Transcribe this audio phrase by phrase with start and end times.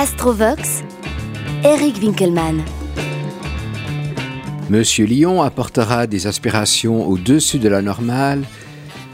[0.00, 0.82] Astrovox,
[1.62, 2.62] Eric Winkelmann.
[4.70, 8.44] Monsieur Lion apportera des aspirations au-dessus de la normale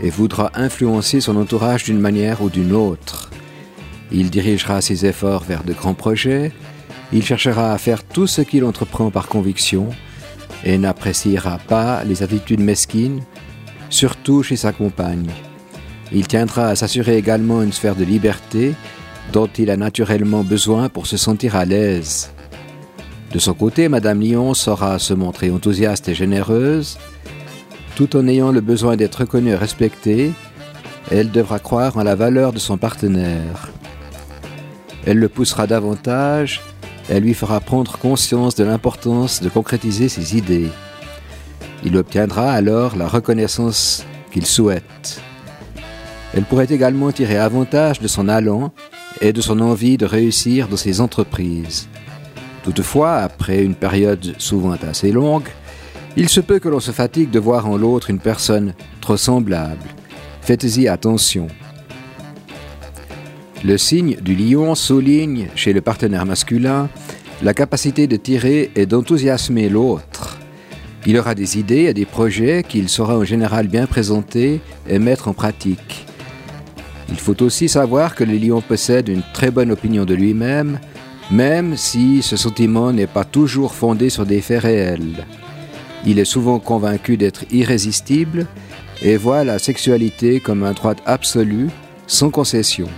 [0.00, 3.28] et voudra influencer son entourage d'une manière ou d'une autre.
[4.12, 6.52] Il dirigera ses efforts vers de grands projets,
[7.12, 9.88] il cherchera à faire tout ce qu'il entreprend par conviction
[10.62, 13.24] et n'appréciera pas les attitudes mesquines,
[13.90, 15.28] surtout chez sa compagne.
[16.12, 18.76] Il tiendra à s'assurer également une sphère de liberté
[19.32, 22.30] dont il a naturellement besoin pour se sentir à l'aise.
[23.32, 26.98] De son côté, Madame Lyon saura se montrer enthousiaste et généreuse.
[27.94, 30.32] Tout en ayant le besoin d'être reconnue et respectée,
[31.10, 33.70] elle devra croire en la valeur de son partenaire.
[35.04, 36.62] Elle le poussera davantage,
[37.08, 40.70] elle lui fera prendre conscience de l'importance de concrétiser ses idées.
[41.84, 45.20] Il obtiendra alors la reconnaissance qu'il souhaite.
[46.34, 48.72] Elle pourrait également tirer avantage de son allant
[49.20, 51.88] et de son envie de réussir dans ses entreprises.
[52.64, 55.48] Toutefois, après une période souvent assez longue,
[56.16, 59.86] il se peut que l'on se fatigue de voir en l'autre une personne trop semblable.
[60.42, 61.46] Faites-y attention.
[63.64, 66.88] Le signe du lion souligne chez le partenaire masculin
[67.42, 70.38] la capacité de tirer et d'enthousiasmer l'autre.
[71.06, 75.28] Il aura des idées et des projets qu'il saura en général bien présenter et mettre
[75.28, 76.07] en pratique.
[77.08, 80.78] Il faut aussi savoir que le lion possède une très bonne opinion de lui-même,
[81.30, 85.26] même si ce sentiment n'est pas toujours fondé sur des faits réels.
[86.06, 88.46] Il est souvent convaincu d'être irrésistible
[89.02, 91.68] et voit la sexualité comme un droit absolu,
[92.06, 92.88] sans concession.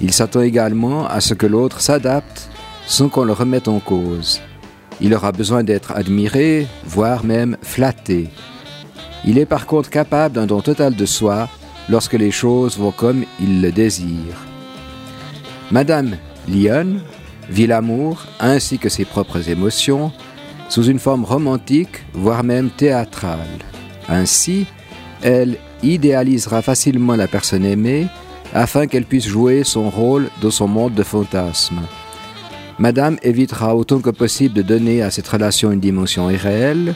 [0.00, 2.48] Il s'attend également à ce que l'autre s'adapte
[2.86, 4.40] sans qu'on le remette en cause.
[5.00, 8.28] Il aura besoin d'être admiré, voire même flatté.
[9.24, 11.48] Il est par contre capable d'un don total de soi
[11.88, 14.36] lorsque les choses vont comme il le désire.
[15.70, 16.16] Madame
[16.48, 17.00] Lyon
[17.50, 20.12] vit l'amour ainsi que ses propres émotions
[20.68, 23.38] sous une forme romantique, voire même théâtrale.
[24.08, 24.66] Ainsi,
[25.22, 28.06] elle idéalisera facilement la personne aimée
[28.54, 31.80] afin qu'elle puisse jouer son rôle dans son monde de fantasmes.
[32.78, 36.94] Madame évitera autant que possible de donner à cette relation une dimension irréelle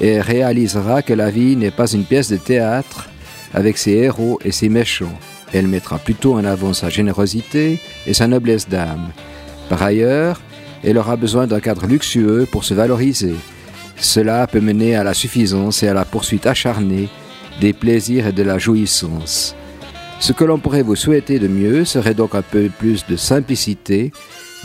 [0.00, 3.08] et réalisera que la vie n'est pas une pièce de théâtre
[3.54, 5.18] avec ses héros et ses méchants.
[5.52, 9.10] Elle mettra plutôt en avant sa générosité et sa noblesse d'âme.
[9.68, 10.40] Par ailleurs,
[10.84, 13.34] elle aura besoin d'un cadre luxueux pour se valoriser.
[13.96, 17.08] Cela peut mener à la suffisance et à la poursuite acharnée
[17.60, 19.56] des plaisirs et de la jouissance.
[20.20, 24.12] Ce que l'on pourrait vous souhaiter de mieux serait donc un peu plus de simplicité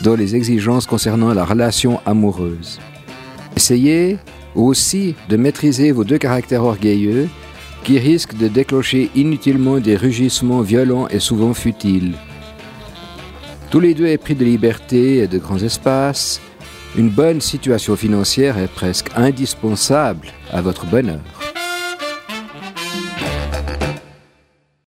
[0.04, 2.80] dans les exigences concernant la relation amoureuse.
[3.56, 4.18] Essayez
[4.56, 7.30] aussi de maîtriser vos deux caractères orgueilleux
[7.84, 12.14] qui risquent de déclencher inutilement des rugissements violents et souvent futiles.
[13.70, 16.42] Tous les deux épris de liberté et de grands espaces,
[16.96, 21.43] une bonne situation financière est presque indispensable à votre bonheur.